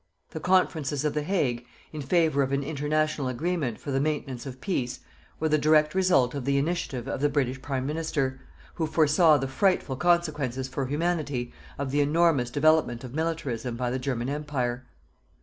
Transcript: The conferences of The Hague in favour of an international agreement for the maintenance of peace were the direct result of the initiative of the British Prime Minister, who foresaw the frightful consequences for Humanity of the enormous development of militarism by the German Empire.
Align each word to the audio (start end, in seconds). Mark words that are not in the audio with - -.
The 0.31 0.39
conferences 0.39 1.05
of 1.05 1.13
The 1.13 1.21
Hague 1.21 1.63
in 1.93 2.01
favour 2.01 2.41
of 2.41 2.51
an 2.51 2.63
international 2.63 3.27
agreement 3.27 3.79
for 3.79 3.91
the 3.91 3.99
maintenance 3.99 4.47
of 4.47 4.59
peace 4.59 5.01
were 5.39 5.47
the 5.47 5.59
direct 5.59 5.93
result 5.93 6.33
of 6.33 6.43
the 6.43 6.57
initiative 6.57 7.07
of 7.07 7.21
the 7.21 7.29
British 7.29 7.61
Prime 7.61 7.85
Minister, 7.85 8.41
who 8.73 8.87
foresaw 8.87 9.37
the 9.37 9.47
frightful 9.47 9.97
consequences 9.97 10.67
for 10.67 10.87
Humanity 10.87 11.53
of 11.77 11.91
the 11.91 12.01
enormous 12.01 12.49
development 12.49 13.03
of 13.03 13.13
militarism 13.13 13.75
by 13.75 13.91
the 13.91 13.99
German 13.99 14.27
Empire. 14.27 14.87